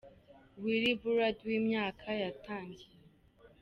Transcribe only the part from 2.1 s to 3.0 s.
yatangiye.